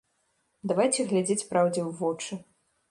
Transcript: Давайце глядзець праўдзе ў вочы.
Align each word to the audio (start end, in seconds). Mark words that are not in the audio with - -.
Давайце 0.71 1.05
глядзець 1.11 1.47
праўдзе 1.53 1.81
ў 1.83 1.89
вочы. 2.03 2.33